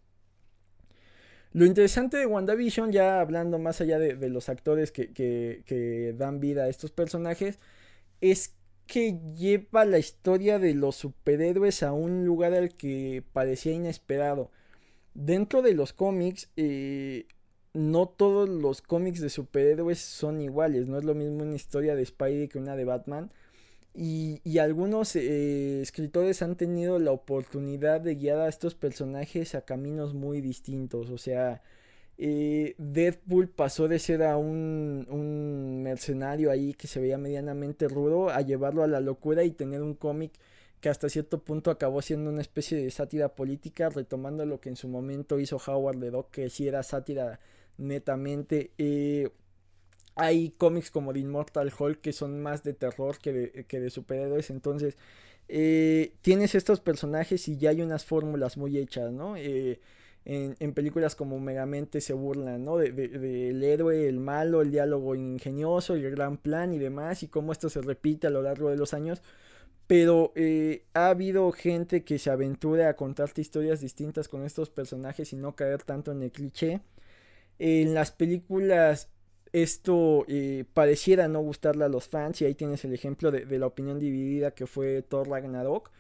[1.53, 6.65] Lo interesante de WandaVision, ya hablando más allá de, los actores que, que, dan vida
[6.65, 7.59] a estos personajes,
[8.21, 8.55] es
[8.87, 14.51] que lleva la historia de los superhéroes a un lugar al que parecía inesperado.
[15.15, 17.27] Dentro de los cómics, eh,
[17.77, 20.89] no todos los cómics de superhéroes son iguales.
[20.89, 23.31] No es lo mismo una historia de Spidey que una de Batman.
[23.95, 30.15] Y, algunos eh, escritores han tenido la oportunidad de guiar a estos personajes a caminos
[30.15, 31.11] muy distintos.
[31.11, 31.63] O sea,
[32.19, 38.31] eh, Deadpool pasó de ser a un, un, mercenario ahí que se veía medianamente rudo
[38.31, 40.33] a llevarlo a la locura y tener un cómic
[40.81, 44.77] que hasta cierto punto acabó siendo una especie de sátira política, retomando lo que en
[44.77, 47.41] su momento hizo Howard the Dog, que sí era sátira
[47.79, 48.73] netamente.
[48.79, 49.31] Eh,
[50.15, 53.91] hay cómics como The Immortal Hulk que son más de terror que de, que de
[53.91, 54.51] superhéroes.
[54.51, 54.97] Entonces,
[55.49, 59.37] eh, tienes estos personajes y ya hay unas fórmulas muy hechas, ¿no?
[59.37, 59.81] Eh,
[60.25, 62.79] en, películas como Megamente se burlan, ¿no?
[62.79, 67.53] Del de, héroe, el malo, el diálogo ingenioso, el gran plan y demás, y cómo
[67.53, 69.23] esto se repite a lo largo de los años.
[69.87, 70.33] Pero
[70.95, 75.55] ha habido gente que se aventura a contarte historias distintas con estos personajes y no
[75.55, 76.81] caer tanto en el cliché.
[77.59, 79.09] En las películas
[79.53, 83.67] esto eh, pareciera no gustarle a los fans y ahí tienes el ejemplo de, la
[83.67, 85.91] opinión dividida que fue Thor Ragnarok.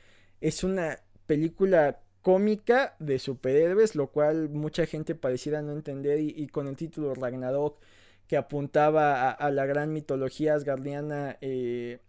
[0.40, 6.66] Es una película cómica de superhéroes, lo cual mucha gente pareciera no entender y, con
[6.66, 7.79] el título Ragnarok
[8.27, 12.01] que apuntaba a, la gran mitología asgardiana eh,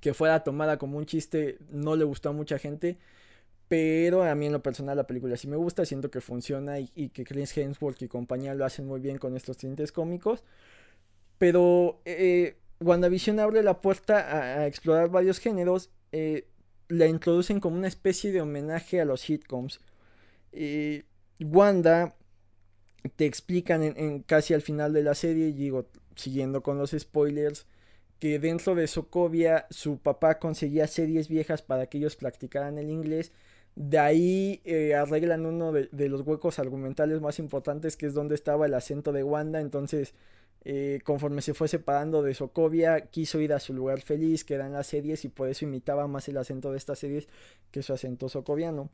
[0.00, 2.98] que fuera tomada como un chiste no le gustó a mucha gente
[3.68, 7.08] pero a mí en lo personal la película sí me gusta, siento que funciona y,
[7.10, 10.44] que Chris Hemsworth y compañía lo hacen muy bien con estos tintes cómicos.
[11.38, 15.90] Pero eh, WandaVision abre la puerta a, explorar varios géneros.
[16.12, 16.48] Eh,
[16.88, 19.80] la introducen como una especie de homenaje a los sitcoms.
[20.52, 21.04] Eh,
[21.40, 22.14] Wanda
[23.16, 27.66] te explican en, casi al final de la serie, digo, siguiendo con los spoilers,
[28.20, 33.32] que dentro de Sokovia su papá conseguía series viejas para que ellos practicaran el inglés
[33.76, 38.64] de ahí eh, arreglan uno de, los huecos argumentales más importantes, que es donde estaba
[38.64, 39.60] el acento de Wanda.
[39.60, 40.14] Entonces,
[40.64, 44.72] eh, conforme se fue separando de Sokovia, quiso ir a su lugar feliz, que eran
[44.72, 47.28] las series, y por eso imitaba más el acento de estas series
[47.70, 48.90] que su acento socoviano.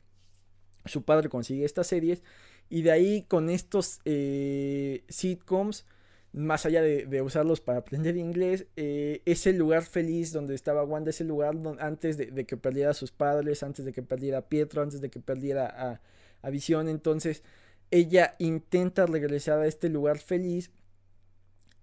[0.85, 2.21] Su padre consigue estas series,
[2.69, 5.85] y de ahí con estos eh, sitcoms
[6.33, 11.23] más allá de, usarlos para aprender inglés, eh, ese lugar feliz donde estaba Wanda, ese
[11.23, 14.99] lugar antes de, que perdiera a sus padres, antes de que perdiera a Pietro, antes
[14.99, 16.01] de que perdiera a,
[16.41, 17.43] a Visión, entonces
[17.91, 20.71] ella intenta regresar a este lugar feliz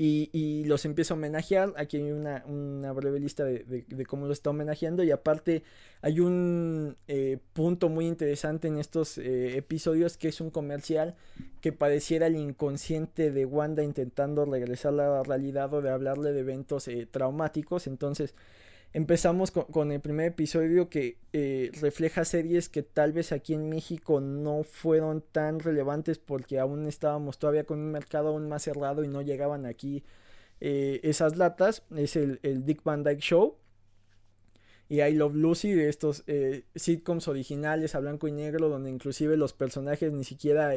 [0.02, 1.74] y, los empieza a homenajear.
[1.76, 2.42] Aquí hay una,
[2.92, 5.04] breve lista de, cómo lo está homenajeando.
[5.04, 5.62] Y aparte
[6.00, 11.16] hay un eh, punto muy interesante en estos eh, episodios que es un comercial
[11.60, 16.40] que pareciera el inconsciente de Wanda intentando regresar a la realidad o de hablarle de
[16.40, 17.86] eventos eh, traumáticos.
[17.86, 18.34] Entonces
[18.92, 24.20] Empezamos con, el primer episodio que eh, refleja series que tal vez aquí en México
[24.20, 29.08] no fueron tan relevantes porque aún estábamos todavía con un mercado aún más cerrado y
[29.08, 30.02] no llegaban aquí
[30.60, 31.84] eh, esas latas.
[31.96, 33.58] Es el, Dick Van Dyke Show.
[34.88, 39.36] Y I Love Lucy de estos eh, sitcoms originales a blanco y negro donde inclusive
[39.36, 40.74] los personajes ni siquiera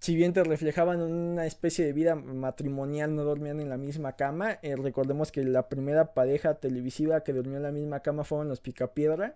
[0.00, 4.58] si bien te reflejaban una especie de vida matrimonial no dormían en la misma cama
[4.62, 9.34] recordemos que la primera pareja televisiva que durmió en la misma cama fueron los Picapiedra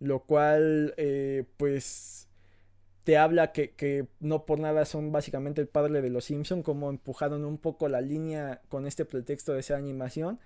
[0.00, 0.94] lo cual
[1.58, 2.24] pues
[3.04, 7.44] te habla que, no por nada son básicamente el padre de los Simpson, como empujaron
[7.44, 10.40] un poco la línea con este pretexto de esa animación.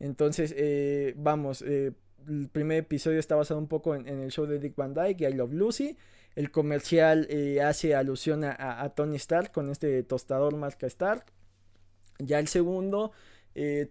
[0.00, 1.92] Entonces, eh, vamos, eh,
[2.28, 5.34] el primer episodio está basado un poco en, el show de Dick Van Dyke, I
[5.34, 5.96] Love Lucy.
[6.36, 11.24] El comercial eh, hace alusión a, Tony Stark con este tostador marca Stark.
[12.18, 13.12] Ya el segundo,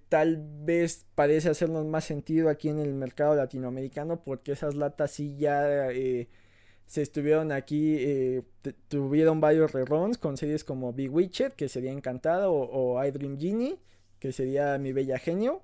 [0.08, 5.36] tal vez parece hacernos más sentido aquí en el mercado latinoamericano porque esas latas sí
[5.38, 5.90] ya
[6.90, 8.42] se estuvieron aquí, eh,
[8.88, 13.78] tuvieron varios reruns con series como Bewitched, que sería Encantada, o, I Dream Genie,
[14.18, 15.62] que sería Mi Bella Genio.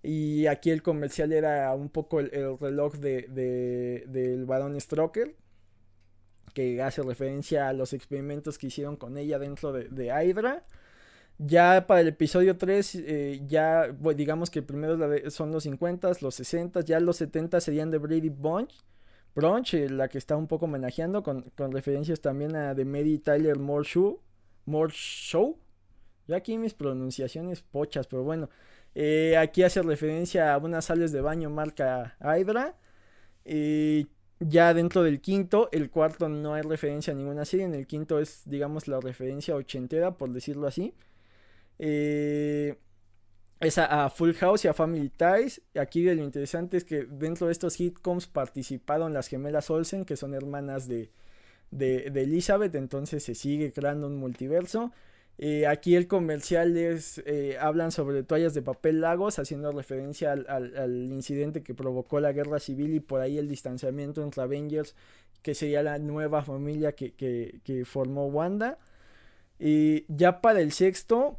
[0.00, 5.34] Y aquí el comercial era un poco el, reloj de, del varón Stroker,
[6.50, 10.64] que hace referencia a los experimentos que hicieron con ella dentro de, de Hydra.
[11.38, 14.98] Ya para el episodio 3, eh, ya digamos que primero
[15.30, 18.74] son los 50, los 60, ya los 70 serían de Brady Bunch
[19.34, 23.58] Brunch, eh, la que está un poco homenajeando con, referencias también a The Mary Tyler
[23.58, 24.20] Moore Show.
[24.66, 25.58] More Show.
[26.26, 28.50] Ya aquí mis pronunciaciones pochas, pero bueno.
[28.94, 32.76] Eh, aquí hace referencia a unas sales de baño marca Hydra.
[33.44, 34.08] Y
[34.40, 37.66] ya dentro del quinto, el cuarto no hay referencia a ninguna serie.
[37.66, 40.94] En el quinto es, digamos, la referencia ochentera, por decirlo así.
[41.78, 42.76] Eh,
[43.60, 45.60] es a, Full House y a Family Ties.
[45.78, 50.34] Aquí lo interesante es que dentro de estos hitcoms participaron las gemelas Olsen, que son
[50.34, 51.10] hermanas de,
[51.70, 54.92] de, Elizabeth, entonces se sigue creando un multiverso.
[55.42, 61.08] Eh, aquí el comercial es, eh, hablan sobre toallas de papel lagos, haciendo referencia al,
[61.10, 64.94] incidente que provocó la guerra civil y por ahí el distanciamiento entre Avengers,
[65.42, 68.78] que sería la nueva familia que, que formó Wanda.
[69.58, 71.38] Y ya para el sexto,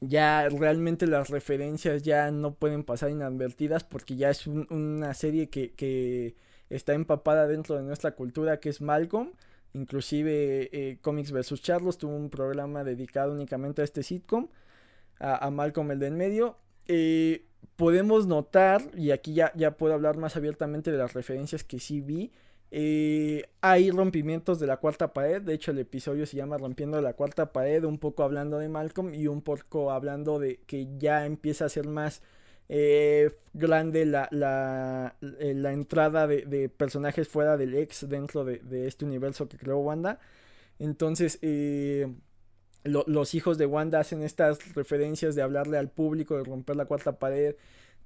[0.00, 6.36] ya realmente las referencias ya no pueden pasar inadvertidas porque ya es una serie que,
[6.70, 9.32] está empapada dentro de nuestra cultura que es Malcolm.
[9.72, 11.60] Inclusive eh, Comics vs.
[11.60, 14.48] Charlos tuvo un programa dedicado únicamente a este sitcom,
[15.20, 16.58] a, Malcolm el de en medio.
[16.86, 21.78] Eh, podemos notar, y aquí ya, ya puedo hablar más abiertamente de las referencias que
[21.78, 22.32] sí vi,
[22.70, 25.42] eh, hay rompimientos de la cuarta pared.
[25.42, 27.84] De hecho, el episodio se llama Rompiendo la cuarta pared.
[27.84, 31.86] Un poco hablando de Malcolm y un poco hablando de que ya empieza a ser
[31.88, 32.22] más
[32.68, 39.04] eh, grande la, la, eh, la entrada de, personajes fuera del ex dentro de, este
[39.04, 40.20] universo que creó Wanda.
[40.78, 41.38] Entonces,
[42.84, 47.18] los hijos de Wanda hacen estas referencias de hablarle al público, de romper la cuarta
[47.18, 47.56] pared.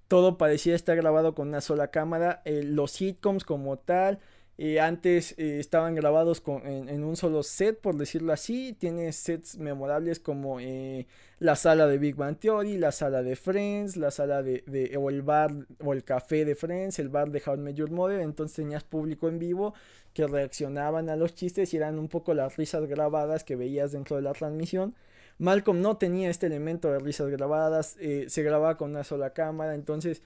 [0.09, 2.43] Todo parecía estar grabado con una sola cámara.
[2.45, 4.21] los sitcoms como tal
[4.81, 8.75] antes eh, estaban grabados en, un solo set, por decirlo así.
[8.75, 11.07] Tiene sets memorables como eh,
[11.39, 15.23] la sala de Big Bang Theory, la sala de Friends, la sala de, o el
[15.23, 18.21] bar o el café de Friends, el bar de How Major Mother.
[18.21, 19.75] Entonces tenías público en vivo
[20.13, 24.17] que reaccionaban a los chistes y eran un poco las risas grabadas que veías dentro
[24.17, 24.95] de la transmisión.
[25.39, 29.75] Malcolm no tenía este elemento de risas grabadas, eh, se grababa con una sola cámara,
[29.75, 30.23] entonces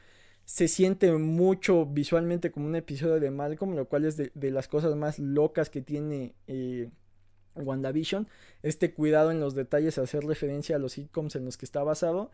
[0.46, 4.94] se siente mucho visualmente como un episodio de Malcolm, lo cual es de, las cosas
[4.94, 6.88] más locas que tiene eh,
[7.56, 8.28] WandaVision.
[8.62, 12.30] Este cuidado en los detalles, hacer referencia a los sitcoms en los que está basado.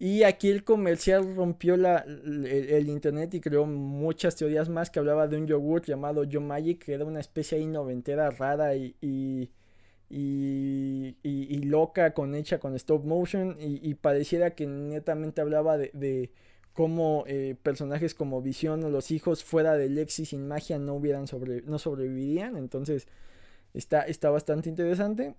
[0.00, 5.28] Y aquí el comercial rompió la, el, internet y creó muchas teorías más que hablaba
[5.28, 9.48] de un yogurt llamado Yo Magic, que era una especie ahí noventera rara y, y,
[10.10, 13.56] y, loca, con hecha con stop motion.
[13.60, 16.32] Y, pareciera que netamente hablaba de
[16.74, 21.28] como eh, personajes como Visión o los hijos fuera de Lexi sin magia no hubieran
[21.28, 22.56] sobre, no sobrevivirían.
[22.56, 23.06] Entonces
[23.72, 25.36] está, está bastante interesante.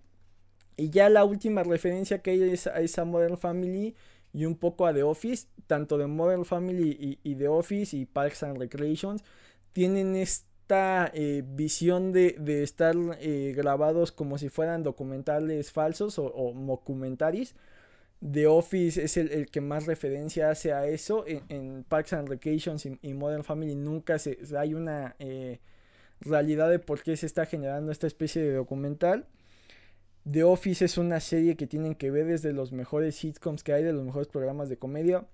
[0.77, 3.95] Y ya la última referencia que hay es a esa Modern Family
[4.33, 5.47] y un poco a The Office.
[5.67, 9.23] Tanto de Modern Family y, The Office y Parks and Recreations
[9.73, 16.53] tienen esta eh, visión de, estar eh, grabados como si fueran documentales falsos o, o
[16.53, 17.55] mockumentaries
[18.29, 21.25] The Office es el, que más referencia hace a eso.
[21.27, 25.59] En, Parks and Recreations y, Modern Family nunca se, hay una eh,
[26.21, 29.27] realidad de por qué se está generando esta especie de documental.
[30.29, 33.83] The Office es una serie que tienen que ver desde los mejores sitcoms que hay,
[33.83, 35.27] de los mejores programas de comedia.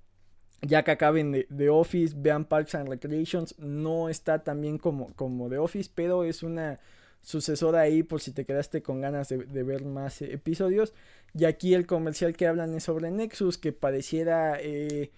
[0.62, 3.58] Ya que acaben de The Office, vean Parks and Recreations.
[3.58, 6.80] No está tan bien como, como The Office, pero es una
[7.22, 10.94] sucesora ahí por si te quedaste con ganas de, ver más episodios.
[11.34, 15.12] Y aquí el comercial que hablan es sobre Nexus, que pareciera eh,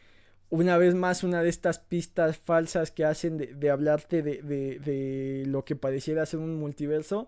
[0.49, 5.75] una vez más una de estas pistas falsas que hacen de, hablarte de, lo que
[5.75, 7.27] pareciera ser un multiverso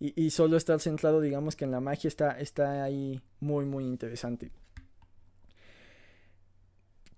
[0.00, 4.50] y, solo estar centrado digamos que en la magia está, está ahí muy muy interesante.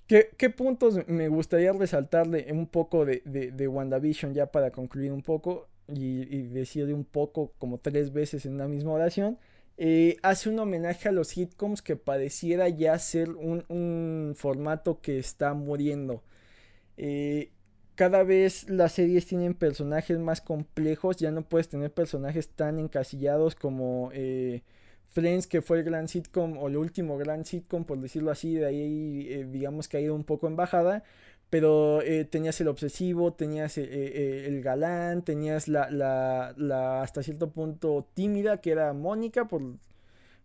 [0.07, 5.69] ¿Qué, puntos me gustaría resaltarle un poco de, de, WandaVision ya para concluir un poco
[5.89, 9.39] y, y decirle un poco como tres veces en una misma oración?
[9.77, 15.55] Eh, hace un homenaje a los sitcoms que pareciera ya ser un, formato que está
[15.55, 16.23] muriendo.
[16.97, 17.51] Eh,
[17.97, 23.55] cada vez las series tienen personajes más complejos, ya no puedes tener personajes tan encasillados
[23.55, 24.63] como eh,
[25.11, 28.67] Friends, que fue el gran sitcom o el último gran sitcom, por decirlo así, de
[28.67, 31.05] ahí digamos que ha ido un poco en bajada
[31.55, 36.53] pero eh, tenías el obsesivo, tenías eh, eh, el galán, tenías la,
[37.01, 39.63] hasta cierto punto tímida, que era Mónica, por,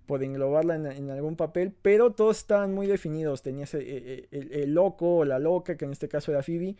[0.05, 5.39] por englobarla en, algún papel, pero todos estaban muy definidos, tenías el, loco o la
[5.39, 6.76] loca, que en este caso era Phoebe.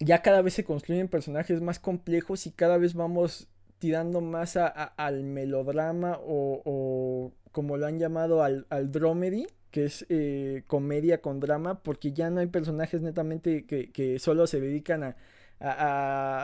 [0.00, 3.46] Ya cada vez se construyen personajes más complejos y cada vez vamos
[3.78, 10.62] tirando más al melodrama o, como lo han llamado al, al dramedy que es eh,
[10.66, 15.16] comedia con drama, porque ya no hay personajes netamente que, solo se dedican a,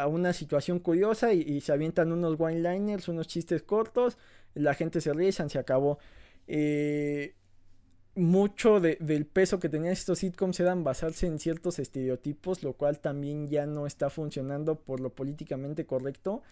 [0.03, 4.19] a, una situación curiosa y, se avientan unos one-liners, unos chistes cortos,
[4.55, 5.99] la gente se ríe, se acabó.
[6.47, 7.35] Eh,
[8.17, 13.49] mucho del peso que tenían estos sitcoms era basarse en ciertos estereotipos, lo cual también
[13.49, 16.43] ya no está funcionando por lo políticamente correcto.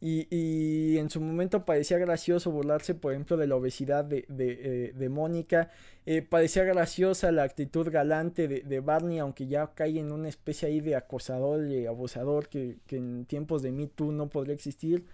[0.00, 5.08] Y, en su momento parecía gracioso burlarse, por ejemplo, de la obesidad de, de, eh,
[5.08, 5.70] Mónica.
[6.04, 10.80] Eh, parecía graciosa la actitud galante de, Barney, aunque ya cae en una especie ahí
[10.80, 15.06] de acosador y abusador que, en tiempos de Me Too no podría existir.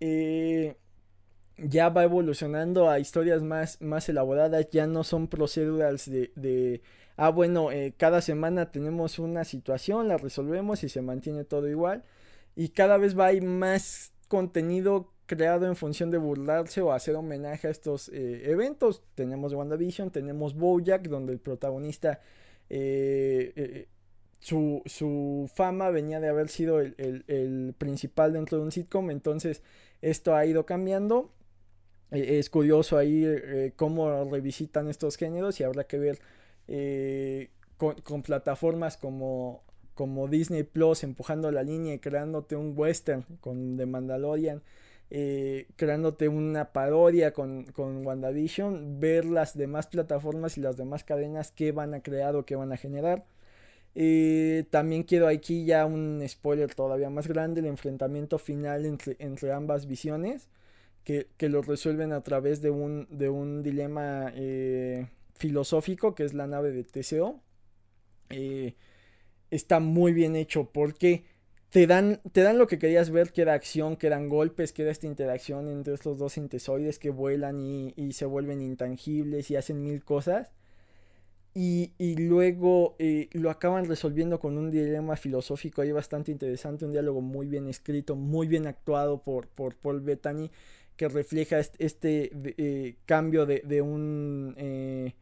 [0.00, 0.76] Eh,
[1.56, 6.82] ya va evolucionando a historias más, más elaboradas, ya no son procedurals de, de
[7.16, 12.04] ah, bueno, cada semana tenemos una situación, la resolvemos y se mantiene todo igual
[12.56, 17.68] y cada vez va a más contenido creado en función de burlarse o hacer homenaje
[17.68, 19.02] a estos eh, eventos.
[19.14, 22.20] Tenemos WandaVision, tenemos Bojack, donde el protagonista,
[22.68, 23.88] eh, eh,
[24.40, 29.62] su, fama venía de haber sido el, principal dentro de un sitcom, entonces
[30.02, 31.30] esto ha ido cambiando.
[32.10, 36.18] es curioso ahí cómo revisitan estos géneros y habrá que ver
[37.76, 39.62] con plataformas como
[39.94, 44.62] como Disney Plus empujando la línea y creándote un western con The Mandalorian,
[45.10, 51.52] eh, creándote una parodia con, con WandaVision, ver las demás plataformas y las demás cadenas
[51.52, 53.24] que van a crear o que van a generar.
[53.94, 59.52] Eh, también quiero aquí ya un spoiler todavía más grande, el enfrentamiento final entre, entre
[59.52, 60.48] ambas visiones,
[61.04, 66.46] que, lo resuelven a través de un, de un dilema eh, filosófico, que es la
[66.46, 67.40] nave de TCO
[69.54, 71.24] está muy bien hecho porque
[71.70, 74.82] te dan, te dan lo que querías ver, que era acción, que eran golpes, que
[74.82, 79.82] era esta interacción entre estos dos sintesoides que vuelan y, se vuelven intangibles y hacen
[79.82, 80.52] mil cosas.
[81.52, 87.20] Y, luego eh, lo acaban resolviendo con un dilema filosófico ahí bastante interesante, un diálogo
[87.20, 90.50] muy bien escrito, muy bien actuado por, por Paul Bettany,
[90.96, 94.54] que refleja este, eh, cambio de, un...
[94.58, 95.14] Eh,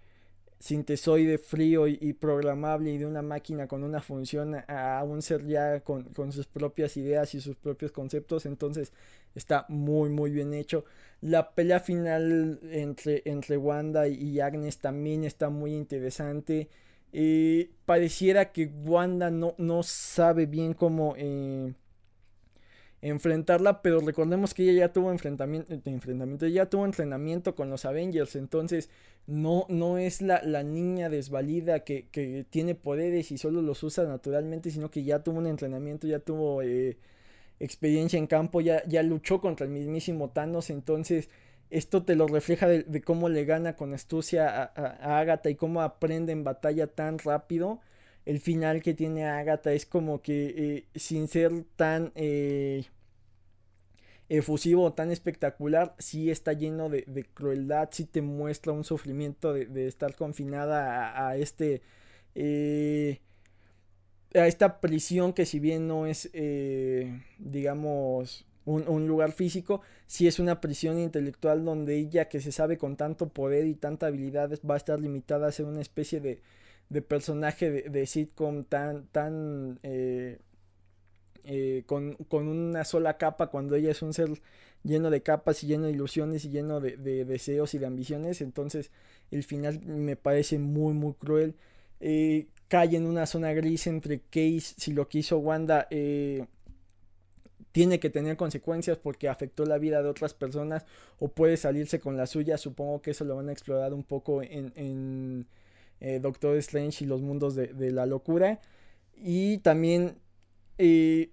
[0.62, 5.80] sintesoide frío y, programable y de una máquina con una función a, un ser ya
[5.80, 8.46] con, sus propias ideas y sus propios conceptos.
[8.46, 8.92] Entonces
[9.34, 10.84] está muy muy bien hecho.
[11.20, 16.68] La pelea final entre, entre Wanda y Agnes también está muy interesante.
[17.12, 21.14] Eh, pareciera que Wanda no, no sabe bien cómo...
[21.18, 21.74] Eh,
[23.03, 28.36] enfrentarla, pero recordemos que ella ya tuvo enfrentamiento, enfrentamiento, ya tuvo entrenamiento con los Avengers,
[28.36, 28.90] entonces
[29.26, 34.05] no, no es la, la niña desvalida que, que, tiene poderes y solo los usa
[34.05, 36.96] naturalmente, sino que ya tuvo un entrenamiento, ya tuvo eh,
[37.59, 41.28] experiencia en campo, ya, ya luchó contra el mismísimo Thanos, entonces
[41.70, 45.82] esto te lo refleja de, cómo le gana con astucia a, a, Agatha y cómo
[45.82, 47.80] aprende en batalla tan rápido
[48.24, 52.84] el final que tiene Agatha es como que eh, sin ser tan eh,
[54.28, 60.14] efusivo tan espectacular, sí está lleno de, crueldad, sí te muestra un sufrimiento de, estar
[60.14, 61.82] confinada a, este...
[62.34, 63.20] Eh,
[64.34, 66.30] a esta prisión que si bien no es,
[67.38, 72.78] digamos, un, un, lugar físico, sí es una prisión intelectual donde ella que se sabe
[72.78, 76.40] con tanto poder y tanta habilidad va a estar limitada a ser una especie de,
[76.88, 80.38] de personaje de, sitcom tan, tan, eh,
[81.44, 84.30] eh, con, una sola capa cuando ella es un ser
[84.84, 88.40] lleno de capas y lleno de ilusiones y lleno de, deseos y de ambiciones.
[88.40, 88.90] Entonces
[89.30, 91.54] el final me parece muy muy cruel.
[92.00, 96.46] Eh, cae en una zona gris entre Case, si lo que hizo Wanda eh,
[97.72, 100.84] tiene que tener consecuencias porque afectó la vida de otras personas
[101.18, 102.58] o puede salirse con la suya.
[102.58, 105.46] Supongo que eso lo van a explorar un poco en,
[106.20, 108.61] Doctor Strange y los mundos de, de la locura.
[109.16, 110.16] Y también
[110.78, 111.30] eh,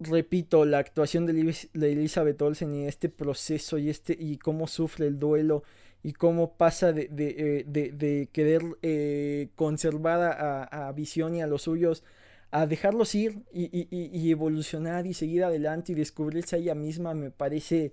[0.00, 1.32] repito, la actuación de,
[1.74, 5.62] Elizabeth Olsen y este proceso y, este, y cómo sufre el duelo
[6.02, 11.62] y cómo pasa de, de, eh, querer eh, conservar a, a, Visión y a los
[11.62, 12.02] suyos
[12.50, 17.92] a dejarlos ir y, evolucionar y seguir adelante y descubrirse a ella misma me parece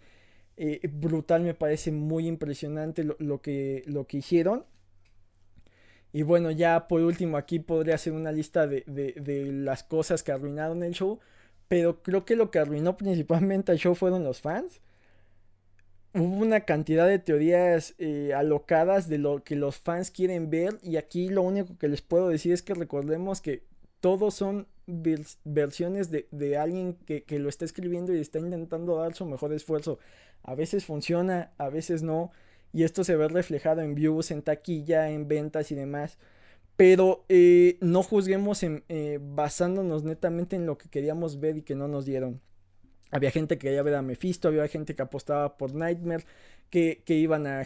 [0.92, 4.66] brutal, me parece muy impresionante lo, que, lo que hicieron.
[6.12, 8.84] Y bueno, ya por último aquí podría hacer una lista de,
[9.54, 11.20] las cosas que arruinaron el show.
[11.68, 14.82] Pero creo que lo que arruinó principalmente el show fueron los fans.
[16.16, 20.80] Hubo una cantidad de teorías eh, alocadas de lo que los fans quieren ver.
[20.82, 23.64] Y aquí lo único que les puedo decir es que recordemos que
[24.00, 29.26] todos son versiones de, alguien que, que, lo está escribiendo y está intentando dar su
[29.28, 30.00] mejor esfuerzo.
[30.42, 32.32] A veces funciona, a veces no
[32.72, 36.18] y esto se ve reflejado en views, en taquilla, en ventas y demás.
[36.76, 41.88] Pero eh, no juzguemos eh, basándonos netamente en lo que queríamos ver y que no
[41.88, 42.42] nos dieron.
[43.12, 46.26] Había gente que quería ver a Mephisto, había gente que apostaba por Nightmare,
[46.70, 47.64] que, iban a,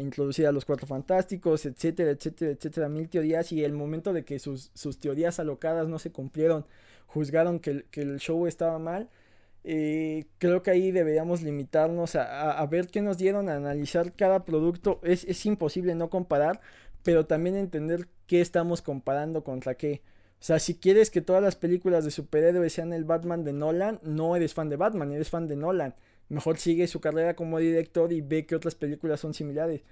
[0.00, 3.52] introducir a los Cuatro Fantásticos, etcétera, etcétera, etcétera, mil teorías.
[3.52, 6.66] Y el momento de que sus, teorías alocadas no se cumplieron,
[7.06, 9.08] juzgaron que, que el show estaba mal
[9.64, 15.00] eh, creo que ahí deberíamos limitarnos a, ver qué nos dieron, a analizar cada producto.
[15.02, 16.60] Es, imposible no comparar,
[17.02, 20.02] pero también entender qué estamos comparando contra qué.
[20.40, 24.00] O sea, si quieres que todas las películas de superhéroes sean el Batman de Nolan,
[24.02, 25.94] no eres fan de Batman, eres fan de Nolan.
[26.28, 29.82] Mejor sigue su carrera como director y ve que otras películas son similares.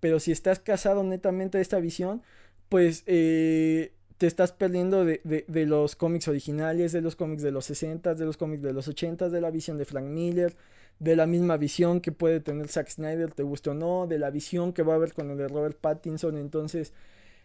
[0.00, 2.22] Pero si estás casado netamente a esta visión,
[2.68, 5.22] pues eh, te estás perdiendo de,
[5.64, 9.30] los cómics originales, de los cómics de los 60, de los cómics de los 80,
[9.30, 10.54] de la visión de Frank Miller,
[10.98, 14.28] de la misma visión que puede tener Zack Snyder, te guste o no, de la
[14.28, 16.36] visión que va a haber con el de Robert Pattinson.
[16.36, 16.92] Entonces,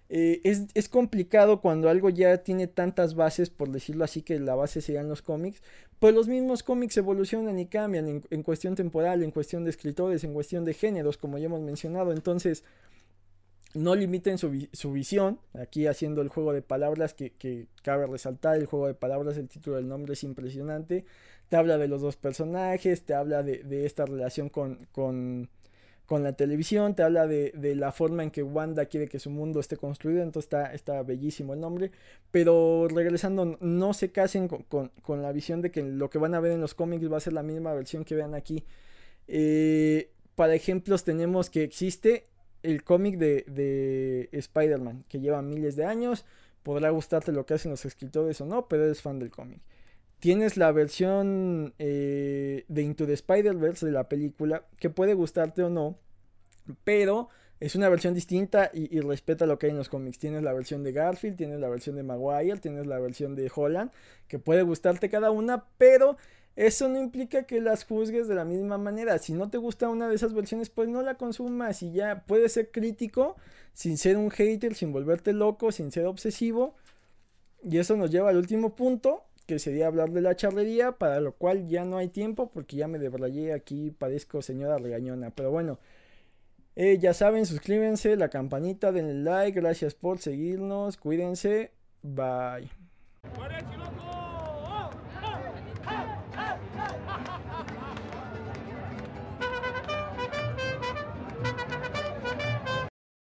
[0.09, 4.81] eh, es, complicado cuando algo ya tiene tantas bases, por decirlo así, que la base
[4.81, 5.63] serían los cómics,
[5.99, 10.25] pues los mismos cómics evolucionan y cambian en, en cuestión temporal, en cuestión de escritores,
[10.25, 12.11] en cuestión de géneros, como ya hemos mencionado.
[12.11, 12.65] Entonces,
[13.75, 18.65] no limiten su, su, visión, aquí haciendo el juego de palabras que, cabe resaltar, el
[18.65, 21.05] juego de palabras, el título del nombre es impresionante,
[21.49, 25.49] te habla de los dos personajes, te habla de, esta relación con, con,
[26.09, 29.75] la televisión, te habla de, la forma en que Wanda quiere que su mundo esté
[29.75, 31.91] construido, entonces está, está bellísimo el nombre,
[32.31, 36.53] pero regresando, no se casen con, la visión de que lo que van a ver
[36.53, 38.63] en los cómics va a ser la misma versión que vean aquí.
[39.27, 42.27] Eh, para ejemplos tenemos que existe
[42.65, 46.25] el cómic de, Spider-Man, que lleva miles de años.
[46.63, 49.61] Podrá gustarte lo que hacen los escritores o no, pero eres fan del cómic.
[50.19, 55.69] Tienes la versión eh, de Into the Spider-Verse de la película, que puede gustarte o
[55.69, 55.99] no,
[56.83, 60.17] pero es una versión distinta y, y, respeta lo que hay en los cómics.
[60.17, 63.91] Tienes la versión de Garfield, tienes la versión de Maguire, tienes la versión de Holland,
[64.27, 66.17] que puede gustarte cada una, pero
[66.55, 69.17] eso no implica que las juzgues de la misma manera.
[69.17, 72.53] Si no te gusta una de esas versiones, pues no la consumas y ya puedes
[72.53, 73.35] ser crítico
[73.73, 76.75] sin ser un hater, sin volverte loco, sin ser obsesivo.
[77.61, 81.33] Y eso nos lleva al último punto, que sería hablar de la charrería, para lo
[81.33, 85.31] cual ya no hay tiempo porque ya me debrayé aquí, parezco señora regañona.
[85.31, 85.79] Pero bueno,
[86.77, 92.69] eh, ya saben, suscríbanse, la campanita, denle like, gracias por seguirnos, cuídense, bye.